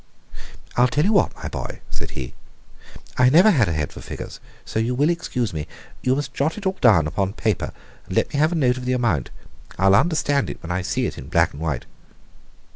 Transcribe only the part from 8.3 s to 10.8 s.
me have a note of the amount. I'll understand it when